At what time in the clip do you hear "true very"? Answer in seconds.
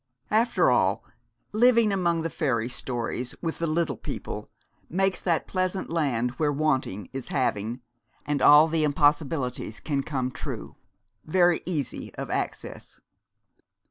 10.31-11.61